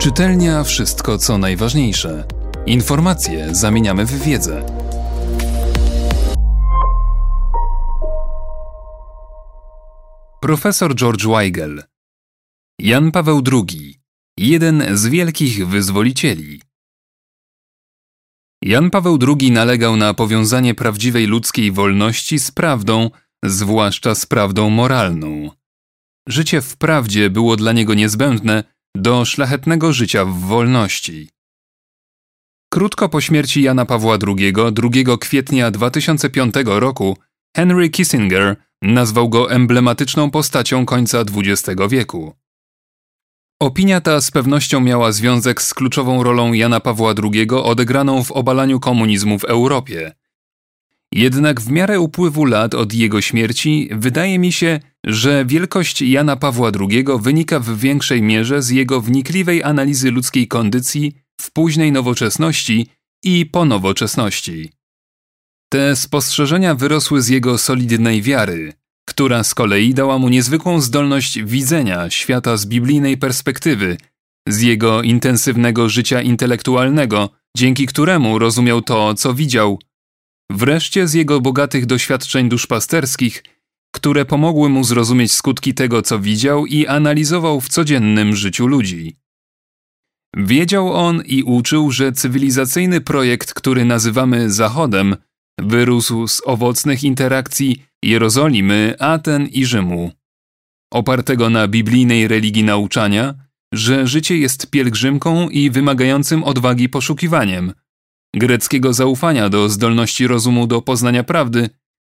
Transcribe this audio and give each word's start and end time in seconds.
Czytelnia 0.00 0.64
wszystko, 0.64 1.18
co 1.18 1.38
najważniejsze. 1.38 2.24
Informacje 2.66 3.54
zamieniamy 3.54 4.06
w 4.06 4.22
wiedzę. 4.22 4.66
Profesor 10.40 10.94
George 10.94 11.26
Weigel 11.26 11.82
Jan 12.78 13.12
Paweł 13.12 13.42
II 13.52 14.00
Jeden 14.38 14.96
z 14.96 15.06
wielkich 15.06 15.68
wyzwolicieli 15.68 16.62
Jan 18.62 18.90
Paweł 18.90 19.18
II 19.28 19.50
nalegał 19.50 19.96
na 19.96 20.14
powiązanie 20.14 20.74
prawdziwej 20.74 21.26
ludzkiej 21.26 21.72
wolności 21.72 22.38
z 22.38 22.50
prawdą, 22.50 23.10
zwłaszcza 23.44 24.14
z 24.14 24.26
prawdą 24.26 24.70
moralną. 24.70 25.50
Życie 26.28 26.60
w 26.60 26.76
prawdzie 26.76 27.30
było 27.30 27.56
dla 27.56 27.72
niego 27.72 27.94
niezbędne 27.94 28.79
do 28.96 29.24
szlachetnego 29.24 29.92
życia 29.92 30.24
w 30.24 30.38
wolności. 30.38 31.28
Krótko 32.72 33.08
po 33.08 33.20
śmierci 33.20 33.62
Jana 33.62 33.86
Pawła 33.86 34.18
II, 34.26 34.52
2 34.72 35.18
kwietnia 35.20 35.70
2005 35.70 36.54
roku, 36.64 37.16
Henry 37.56 37.90
Kissinger 37.90 38.56
nazwał 38.82 39.28
go 39.28 39.50
emblematyczną 39.50 40.30
postacią 40.30 40.86
końca 40.86 41.18
XX 41.20 41.80
wieku. 41.88 42.34
Opinia 43.62 44.00
ta 44.00 44.20
z 44.20 44.30
pewnością 44.30 44.80
miała 44.80 45.12
związek 45.12 45.62
z 45.62 45.74
kluczową 45.74 46.22
rolą 46.22 46.52
Jana 46.52 46.80
Pawła 46.80 47.14
II 47.32 47.48
odegraną 47.50 48.24
w 48.24 48.32
obalaniu 48.32 48.80
komunizmu 48.80 49.38
w 49.38 49.44
Europie. 49.44 50.12
Jednak 51.14 51.60
w 51.60 51.70
miarę 51.70 52.00
upływu 52.00 52.44
lat 52.44 52.74
od 52.74 52.94
jego 52.94 53.20
śmierci 53.20 53.88
wydaje 53.92 54.38
mi 54.38 54.52
się, 54.52 54.80
że 55.06 55.44
wielkość 55.44 56.02
Jana 56.02 56.36
Pawła 56.36 56.70
II 56.80 57.04
wynika 57.20 57.60
w 57.60 57.78
większej 57.78 58.22
mierze 58.22 58.62
z 58.62 58.70
jego 58.70 59.00
wnikliwej 59.00 59.62
analizy 59.62 60.10
ludzkiej 60.10 60.48
kondycji 60.48 61.14
w 61.40 61.50
późnej 61.50 61.92
nowoczesności 61.92 62.86
i 63.24 63.46
po 63.46 63.64
nowoczesności. 63.64 64.70
Te 65.72 65.96
spostrzeżenia 65.96 66.74
wyrosły 66.74 67.22
z 67.22 67.28
jego 67.28 67.58
solidnej 67.58 68.22
wiary, 68.22 68.72
która 69.08 69.44
z 69.44 69.54
kolei 69.54 69.94
dała 69.94 70.18
mu 70.18 70.28
niezwykłą 70.28 70.80
zdolność 70.80 71.42
widzenia 71.42 72.10
świata 72.10 72.56
z 72.56 72.66
biblijnej 72.66 73.18
perspektywy, 73.18 73.96
z 74.48 74.60
jego 74.60 75.02
intensywnego 75.02 75.88
życia 75.88 76.22
intelektualnego, 76.22 77.30
dzięki 77.56 77.86
któremu 77.86 78.38
rozumiał 78.38 78.82
to, 78.82 79.14
co 79.14 79.34
widział, 79.34 79.78
wreszcie 80.50 81.08
z 81.08 81.14
jego 81.14 81.40
bogatych 81.40 81.86
doświadczeń 81.86 82.48
duszpasterskich, 82.48 83.44
które 83.94 84.24
pomogły 84.24 84.68
mu 84.68 84.84
zrozumieć 84.84 85.32
skutki 85.32 85.74
tego, 85.74 86.02
co 86.02 86.18
widział 86.18 86.66
i 86.66 86.86
analizował 86.86 87.60
w 87.60 87.68
codziennym 87.68 88.36
życiu 88.36 88.66
ludzi. 88.66 89.16
Wiedział 90.36 90.92
on 90.92 91.22
i 91.26 91.42
uczył, 91.42 91.90
że 91.90 92.12
cywilizacyjny 92.12 93.00
projekt, 93.00 93.54
który 93.54 93.84
nazywamy 93.84 94.50
Zachodem, 94.50 95.16
wyrósł 95.58 96.28
z 96.28 96.42
owocnych 96.46 97.04
interakcji 97.04 97.82
Jerozolimy, 98.02 98.94
Aten 98.98 99.46
i 99.46 99.66
Rzymu. 99.66 100.12
Opartego 100.92 101.50
na 101.50 101.68
biblijnej 101.68 102.28
religii 102.28 102.64
nauczania, 102.64 103.34
że 103.72 104.06
życie 104.06 104.38
jest 104.38 104.70
pielgrzymką 104.70 105.48
i 105.48 105.70
wymagającym 105.70 106.44
odwagi 106.44 106.88
poszukiwaniem, 106.88 107.72
greckiego 108.34 108.92
zaufania 108.92 109.48
do 109.48 109.68
zdolności 109.68 110.26
rozumu 110.26 110.66
do 110.66 110.82
poznania 110.82 111.24
prawdy, 111.24 111.70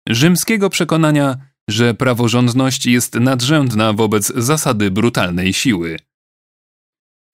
rzymskiego 0.10 0.70
przekonania, 0.70 1.38
że 1.70 1.94
praworządność 1.94 2.86
jest 2.86 3.16
nadrzędna 3.16 3.94
wobec 3.94 4.34
zasady 4.36 4.92
brutalnej 4.92 5.54
siły. 5.54 5.98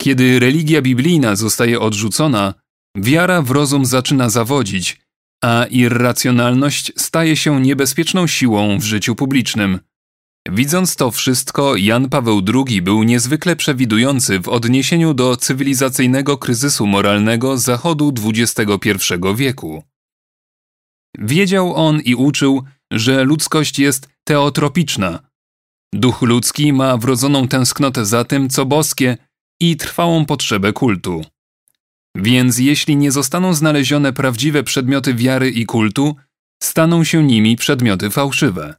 Kiedy 0.02 0.40
religia 0.40 0.82
biblijna 0.82 1.36
zostaje 1.36 1.80
odrzucona, 1.80 2.54
wiara 2.98 3.42
w 3.42 3.52
rozum 3.52 3.86
zaczyna 3.86 4.30
zawodzić, 4.30 5.02
a 5.44 5.66
irracjonalność 5.70 6.92
staje 6.96 7.36
się 7.36 7.62
niebezpieczną 7.62 8.28
siłą 8.28 8.80
w 8.80 8.84
życiu 8.84 9.16
publicznym. 9.16 9.80
Widząc 10.52 10.96
to 10.96 11.12
wszystko, 11.12 11.76
Jan 11.76 12.10
Paweł 12.10 12.42
II 12.54 12.82
był 12.82 13.04
niezwykle 13.04 13.56
przewidujący 13.56 14.40
w 14.40 14.48
odniesieniu 14.48 15.14
do 15.14 15.38
cywilizacyjnego 15.38 16.38
kryzysu 16.38 16.88
moralnego 16.88 17.58
Zachodu 17.58 18.14
XXI 18.24 18.94
wieku. 19.36 19.84
Wiedział 21.18 21.76
on 21.76 22.00
i 22.00 22.16
uczył, 22.16 22.64
że 22.92 23.24
ludzkość 23.24 23.80
jest 23.80 24.10
teotropiczna. 24.24 25.20
Duch 25.94 26.22
ludzki 26.22 26.74
ma 26.74 26.98
wrodzoną 26.98 27.48
tęsknotę 27.48 28.06
za 28.06 28.24
tym, 28.24 28.50
co 28.50 28.66
boskie 28.66 29.18
i 29.60 29.78
trwałą 29.78 30.26
potrzebę 30.26 30.74
kultu. 30.74 31.22
Więc 32.16 32.60
jeśli 32.60 32.96
nie 32.96 33.12
zostaną 33.12 33.54
znalezione 33.54 34.14
prawdziwe 34.14 34.64
przedmioty 34.64 35.14
wiary 35.14 35.52
i 35.52 35.66
kultu, 35.66 36.16
staną 36.64 37.04
się 37.04 37.24
nimi 37.24 37.56
przedmioty 37.56 38.10
fałszywe. 38.10 38.76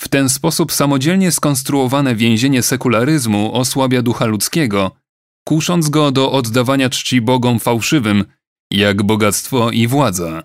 W 0.00 0.08
ten 0.08 0.28
sposób 0.28 0.72
samodzielnie 0.72 1.32
skonstruowane 1.32 2.14
więzienie 2.14 2.62
sekularyzmu 2.62 3.54
osłabia 3.54 4.02
ducha 4.02 4.26
ludzkiego, 4.26 4.90
kusząc 5.44 5.88
go 5.88 6.10
do 6.10 6.32
oddawania 6.32 6.90
czci 6.90 7.20
bogom 7.20 7.58
fałszywym, 7.60 8.24
jak 8.72 9.02
bogactwo 9.02 9.70
i 9.70 9.86
władza. 9.86 10.42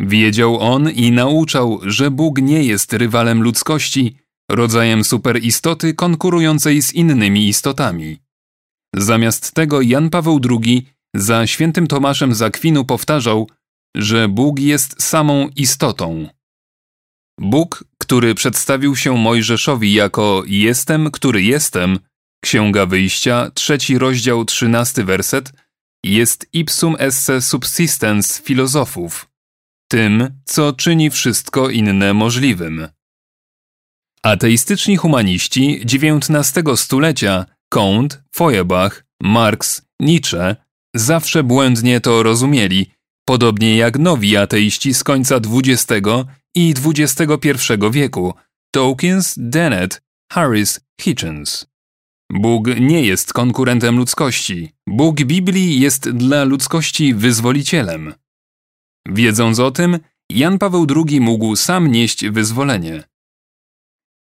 Wiedział 0.00 0.60
on 0.60 0.90
i 0.90 1.12
nauczał, 1.12 1.80
że 1.82 2.10
Bóg 2.10 2.38
nie 2.38 2.64
jest 2.64 2.92
rywalem 2.92 3.42
ludzkości, 3.42 4.16
rodzajem 4.50 5.04
superistoty 5.04 5.94
konkurującej 5.94 6.82
z 6.82 6.92
innymi 6.92 7.48
istotami. 7.48 8.18
Zamiast 8.94 9.52
tego 9.52 9.80
Jan 9.80 10.10
Paweł 10.10 10.40
II 10.50 10.86
za 11.14 11.46
świętym 11.46 11.86
Tomaszem 11.86 12.34
z 12.34 12.42
Akwinu 12.42 12.84
powtarzał, 12.84 13.48
że 13.96 14.28
Bóg 14.28 14.60
jest 14.60 15.02
samą 15.02 15.48
istotą. 15.56 16.28
Bóg, 17.40 17.84
który 18.04 18.34
przedstawił 18.34 18.96
się 18.96 19.16
Mojżeszowi 19.16 19.92
jako 19.92 20.42
Jestem, 20.46 21.10
który 21.10 21.42
jestem, 21.42 21.98
Księga 22.42 22.86
Wyjścia, 22.86 23.50
trzeci 23.54 23.98
rozdział, 23.98 24.44
trzynasty 24.44 25.04
werset, 25.04 25.52
jest 26.04 26.46
ipsum 26.52 26.96
esse 26.98 27.42
subsistens 27.42 28.40
filozofów, 28.42 29.28
tym, 29.88 30.40
co 30.44 30.72
czyni 30.72 31.10
wszystko 31.10 31.70
inne 31.70 32.14
możliwym. 32.14 32.88
Ateistyczni 34.22 34.96
humaniści 34.96 35.80
XIX 35.82 36.80
stulecia 36.80 37.46
Kant, 37.68 38.22
Feuerbach, 38.36 39.04
Marx, 39.22 39.82
Nietzsche 40.00 40.56
zawsze 40.96 41.42
błędnie 41.42 42.00
to 42.00 42.22
rozumieli, 42.22 42.90
podobnie 43.26 43.76
jak 43.76 43.98
nowi 43.98 44.36
ateiści 44.36 44.94
z 44.94 45.04
końca 45.04 45.36
XX 45.36 46.06
i 46.54 46.74
XXI 46.84 47.52
wieku 47.90 48.34
Dawkins, 48.74 49.34
Dennett, 49.36 50.02
Harris, 50.32 50.80
Hitchens. 51.00 51.66
Bóg 52.32 52.66
nie 52.80 53.02
jest 53.02 53.32
konkurentem 53.32 53.96
ludzkości. 53.96 54.72
Bóg 54.88 55.16
Biblii 55.16 55.80
jest 55.80 56.10
dla 56.10 56.44
ludzkości 56.44 57.14
wyzwolicielem. 57.14 58.14
Wiedząc 59.08 59.58
o 59.58 59.70
tym, 59.70 59.98
Jan 60.30 60.58
Paweł 60.58 60.86
II 60.96 61.20
mógł 61.20 61.56
sam 61.56 61.92
nieść 61.92 62.26
wyzwolenie. 62.26 63.02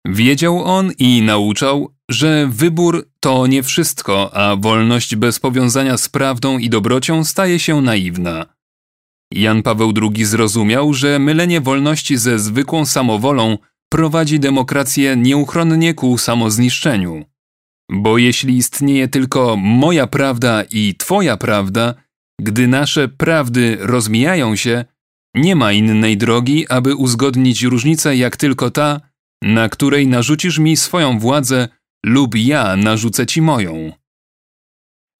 Wiedział 0.08 0.64
on 0.64 0.92
i 1.00 1.22
nauczał, 1.22 1.94
że 2.10 2.48
wybór 2.48 3.10
to 3.20 3.48
nie 3.48 3.64
wszystko, 3.64 4.36
a 4.36 4.56
wolność 4.56 5.16
bez 5.16 5.40
powiązania 5.40 5.98
z 5.98 6.10
prawdą 6.10 6.58
i 6.58 6.70
dobrocią 6.70 7.24
staje 7.24 7.60
się 7.60 7.82
naiwna. 7.82 8.53
Jan 9.36 9.64
Paweł 9.64 9.94
II 10.02 10.26
zrozumiał, 10.26 10.94
że 10.94 11.20
mylenie 11.20 11.62
wolności 11.62 12.18
ze 12.18 12.40
zwykłą 12.40 12.86
samowolą 12.86 13.58
prowadzi 13.90 14.40
demokrację 14.40 15.16
nieuchronnie 15.18 15.94
ku 15.94 16.18
samozniszczeniu. 16.18 17.26
Bo 17.92 18.18
jeśli 18.18 18.58
istnieje 18.58 19.08
tylko 19.08 19.56
moja 19.58 20.08
prawda 20.08 20.64
i 20.72 20.96
twoja 20.98 21.38
prawda, 21.38 21.96
gdy 22.42 22.68
nasze 22.68 23.08
prawdy 23.08 23.78
rozmijają 23.80 24.56
się, 24.56 24.86
nie 25.36 25.56
ma 25.56 25.72
innej 25.72 26.18
drogi, 26.18 26.70
aby 26.70 26.96
uzgodnić 26.96 27.64
różnicę 27.64 28.16
jak 28.16 28.38
tylko 28.38 28.72
ta, 28.72 29.02
na 29.44 29.70
której 29.70 30.08
narzucisz 30.08 30.60
mi 30.60 30.78
swoją 30.78 31.20
władzę 31.20 31.68
lub 32.06 32.36
ja 32.36 32.76
narzucę 32.76 33.26
ci 33.26 33.42
moją. 33.42 33.92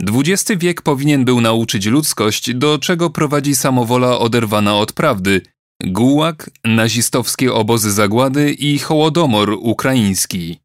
XX 0.10 0.60
wiek 0.62 0.82
powinien 0.82 1.26
był 1.26 1.42
nauczyć 1.42 1.86
ludzkość, 1.86 2.54
do 2.54 2.80
czego 2.80 3.10
prowadzi 3.10 3.56
samowola 3.56 4.20
oderwana 4.20 4.76
od 4.76 4.94
prawdy, 4.94 5.42
gułak, 5.84 6.50
nazistowskie 6.64 7.54
obozy 7.54 7.92
zagłady 7.92 8.52
i 8.52 8.80
hołodomor 8.80 9.58
ukraiński. 9.60 10.60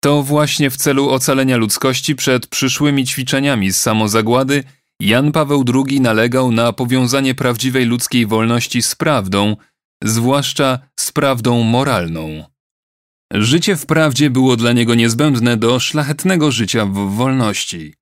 To 0.00 0.22
właśnie 0.22 0.70
w 0.70 0.76
celu 0.76 1.10
ocalenia 1.10 1.56
ludzkości 1.56 2.16
przed 2.16 2.46
przyszłymi 2.46 3.04
ćwiczeniami 3.04 3.72
z 3.72 3.80
samozagłady 3.80 4.64
Jan 5.00 5.32
Paweł 5.32 5.64
II 5.74 6.00
nalegał 6.00 6.52
na 6.52 6.72
powiązanie 6.72 7.34
prawdziwej 7.34 7.84
ludzkiej 7.84 8.26
wolności 8.26 8.82
z 8.82 8.94
prawdą, 8.94 9.56
zwłaszcza 10.04 10.78
z 11.00 11.12
prawdą 11.12 11.62
moralną. 11.62 12.44
Życie 13.32 13.76
w 13.76 13.86
prawdzie 13.86 14.30
było 14.30 14.56
dla 14.56 14.72
niego 14.72 14.94
niezbędne 14.94 15.56
do 15.56 15.80
szlachetnego 15.80 16.50
życia 16.50 16.86
w 16.86 16.92
wolności. 16.92 17.94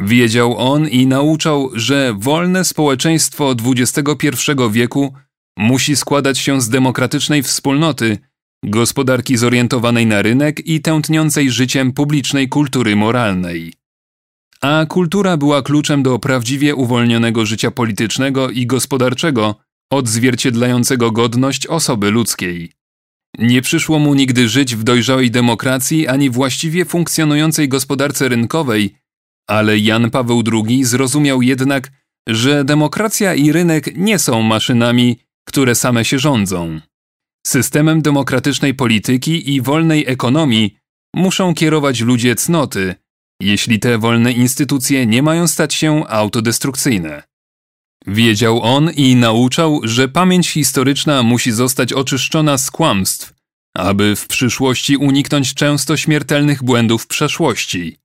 Wiedział 0.00 0.58
on 0.58 0.88
i 0.88 1.06
nauczał, 1.06 1.70
że 1.74 2.14
wolne 2.18 2.64
społeczeństwo 2.64 3.54
XXI 3.64 4.30
wieku 4.70 5.14
musi 5.58 5.96
składać 5.96 6.38
się 6.38 6.60
z 6.60 6.68
demokratycznej 6.68 7.42
wspólnoty, 7.42 8.18
gospodarki 8.62 9.36
zorientowanej 9.36 10.06
na 10.06 10.22
rynek 10.22 10.66
i 10.66 10.80
tętniącej 10.80 11.50
życiem 11.50 11.92
publicznej 11.92 12.48
kultury 12.48 12.96
moralnej. 12.96 13.72
A 14.60 14.86
kultura 14.88 15.36
była 15.36 15.62
kluczem 15.62 16.02
do 16.02 16.18
prawdziwie 16.18 16.74
uwolnionego 16.74 17.46
życia 17.46 17.70
politycznego 17.70 18.50
i 18.50 18.66
gospodarczego, 18.66 19.54
odzwierciedlającego 19.90 21.10
godność 21.10 21.66
osoby 21.66 22.10
ludzkiej. 22.10 22.72
Nie 23.38 23.62
przyszło 23.62 23.98
mu 23.98 24.14
nigdy 24.14 24.48
żyć 24.48 24.76
w 24.76 24.84
dojrzałej 24.84 25.30
demokracji 25.30 26.08
ani 26.08 26.30
właściwie 26.30 26.84
funkcjonującej 26.84 27.68
gospodarce 27.68 28.28
rynkowej, 28.28 28.94
ale 29.46 29.78
Jan 29.78 30.10
Paweł 30.10 30.42
II 30.52 30.84
zrozumiał 30.84 31.42
jednak, 31.42 31.90
że 32.28 32.64
demokracja 32.64 33.34
i 33.34 33.52
rynek 33.52 33.96
nie 33.96 34.18
są 34.18 34.42
maszynami, 34.42 35.18
które 35.48 35.74
same 35.74 36.04
się 36.04 36.18
rządzą. 36.18 36.80
Systemem 37.46 38.02
demokratycznej 38.02 38.74
polityki 38.74 39.54
i 39.54 39.60
wolnej 39.60 40.04
ekonomii 40.06 40.76
muszą 41.16 41.54
kierować 41.54 42.00
ludzie 42.00 42.34
cnoty, 42.34 42.94
jeśli 43.40 43.78
te 43.78 43.98
wolne 43.98 44.32
instytucje 44.32 45.06
nie 45.06 45.22
mają 45.22 45.46
stać 45.46 45.74
się 45.74 46.06
autodestrukcyjne. 46.08 47.22
Wiedział 48.06 48.62
on 48.62 48.90
i 48.90 49.16
nauczał, 49.16 49.80
że 49.84 50.08
pamięć 50.08 50.50
historyczna 50.50 51.22
musi 51.22 51.52
zostać 51.52 51.92
oczyszczona 51.92 52.58
z 52.58 52.70
kłamstw, 52.70 53.34
aby 53.74 54.16
w 54.16 54.26
przyszłości 54.26 54.96
uniknąć 54.96 55.54
często 55.54 55.96
śmiertelnych 55.96 56.64
błędów 56.64 57.06
przeszłości. 57.06 57.96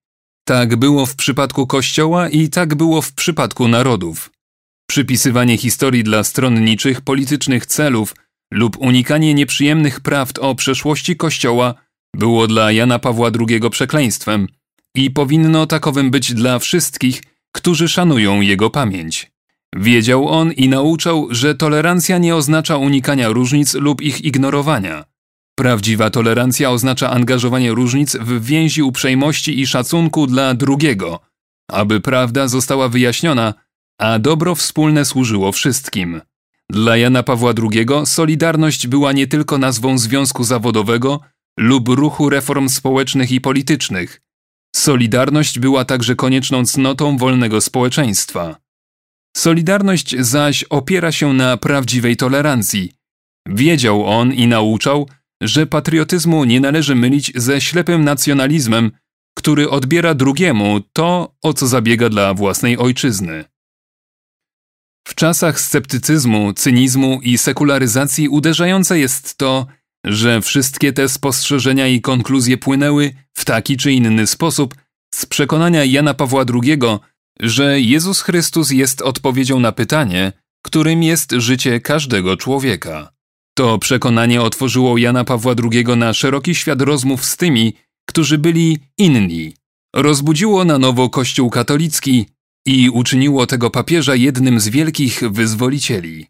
Tak 0.52 0.76
było 0.76 1.06
w 1.06 1.16
przypadku 1.16 1.68
Kościoła 1.68 2.30
i 2.30 2.50
tak 2.50 2.76
było 2.76 3.02
w 3.02 3.14
przypadku 3.14 3.68
narodów. 3.68 4.32
Przypisywanie 4.90 5.58
historii 5.58 6.04
dla 6.04 6.24
stronniczych 6.24 7.02
politycznych 7.02 7.66
celów 7.66 8.16
lub 8.54 8.78
unikanie 8.78 9.34
nieprzyjemnych 9.34 10.00
prawd 10.00 10.40
o 10.40 10.56
przeszłości 10.56 11.16
Kościoła 11.16 11.74
było 12.16 12.48
dla 12.48 12.72
Jana 12.72 13.00
Pawła 13.00 13.32
II 13.40 13.70
przekleństwem 13.70 14.48
i 14.96 15.12
powinno 15.12 15.68
takowym 15.68 16.12
być 16.12 16.34
dla 16.34 16.60
wszystkich, 16.60 17.24
którzy 17.52 17.90
szanują 17.90 18.42
jego 18.42 18.70
pamięć. 18.70 19.32
Wiedział 19.76 20.28
on 20.28 20.52
i 20.52 20.70
nauczał, 20.70 21.28
że 21.30 21.56
tolerancja 21.56 22.18
nie 22.18 22.36
oznacza 22.36 22.78
unikania 22.78 23.30
różnic 23.30 23.74
lub 23.74 24.02
ich 24.02 24.22
ignorowania. 24.22 25.11
Prawdziwa 25.62 26.10
tolerancja 26.10 26.72
oznacza 26.72 27.10
angażowanie 27.10 27.72
różnic 27.72 28.16
w 28.16 28.46
więzi 28.46 28.84
uprzejmości 28.84 29.60
i 29.60 29.68
szacunku 29.68 30.28
dla 30.28 30.54
drugiego, 30.54 31.20
aby 31.72 32.02
prawda 32.02 32.48
została 32.48 32.90
wyjaśniona, 32.90 33.54
a 34.00 34.20
dobro 34.20 34.56
wspólne 34.56 35.06
służyło 35.06 35.52
wszystkim. 35.52 36.22
Dla 36.70 36.98
Jana 36.98 37.24
Pawła 37.24 37.54
II 37.72 37.86
Solidarność 38.06 38.88
była 38.88 39.12
nie 39.12 39.28
tylko 39.28 39.58
nazwą 39.58 39.98
związku 39.98 40.44
zawodowego 40.44 41.20
lub 41.60 41.88
ruchu 41.88 42.30
reform 42.30 42.70
społecznych 42.70 43.32
i 43.32 43.42
politycznych. 43.42 44.22
Solidarność 44.76 45.60
była 45.60 45.86
także 45.86 46.16
konieczną 46.16 46.66
cnotą 46.66 47.18
wolnego 47.18 47.62
społeczeństwa. 47.62 48.56
Solidarność 49.38 50.16
zaś 50.20 50.64
opiera 50.64 51.12
się 51.12 51.34
na 51.34 51.58
prawdziwej 51.58 52.18
tolerancji. 52.18 52.92
Wiedział 53.48 54.06
on 54.06 54.34
i 54.34 54.48
nauczał, 54.48 55.08
że 55.42 55.68
patriotyzmu 55.68 56.44
nie 56.44 56.60
należy 56.60 56.96
mylić 56.96 57.32
ze 57.36 57.62
ślepym 57.62 58.04
nacjonalizmem, 58.04 58.92
który 59.38 59.70
odbiera 59.70 60.14
drugiemu 60.14 60.80
to, 60.94 61.36
o 61.42 61.54
co 61.54 61.68
zabiega 61.68 62.10
dla 62.10 62.34
własnej 62.34 62.78
ojczyzny. 62.78 63.46
W 65.08 65.16
czasach 65.16 65.62
sceptycyzmu, 65.62 66.54
cynizmu 66.54 67.20
i 67.24 67.38
sekularyzacji 67.38 68.30
uderzające 68.30 69.00
jest 69.00 69.38
to, 69.38 69.68
że 70.06 70.42
wszystkie 70.42 70.94
te 70.94 71.10
spostrzeżenia 71.10 71.88
i 71.88 72.02
konkluzje 72.02 72.58
płynęły 72.58 73.14
w 73.34 73.46
taki 73.46 73.78
czy 73.78 73.92
inny 73.92 74.28
sposób 74.28 74.76
z 75.14 75.26
przekonania 75.26 75.86
Jana 75.86 76.14
Pawła 76.14 76.46
II, 76.64 76.80
że 77.40 77.82
Jezus 77.82 78.22
Chrystus 78.22 78.72
jest 78.72 79.02
odpowiedzią 79.02 79.60
na 79.60 79.72
pytanie, 79.72 80.34
którym 80.66 81.04
jest 81.04 81.32
życie 81.32 81.80
każdego 81.80 82.38
człowieka. 82.38 83.14
To 83.54 83.78
przekonanie 83.78 84.42
otworzyło 84.42 84.98
Jana 84.98 85.24
Pawła 85.24 85.54
II 85.72 85.86
na 85.98 86.14
szeroki 86.14 86.56
świat 86.56 86.82
rozmów 86.82 87.26
z 87.26 87.38
tymi, 87.38 87.74
którzy 88.06 88.38
byli 88.38 88.80
inni. 88.98 89.54
Rozbudziło 89.96 90.66
na 90.66 90.78
nowo 90.78 91.10
Kościół 91.10 91.50
katolicki 91.50 92.26
i 92.66 92.90
uczyniło 92.90 93.48
tego 93.48 93.70
papieża 93.70 94.16
jednym 94.16 94.60
z 94.60 94.68
wielkich 94.68 95.22
wyzwolicieli. 95.32 96.28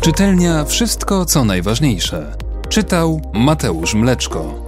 Czytelnia 0.00 0.64
Wszystko 0.64 1.24
co 1.24 1.44
najważniejsze. 1.44 2.36
Czytał 2.68 3.32
Mateusz 3.34 3.94
Mleczko. 3.94 4.61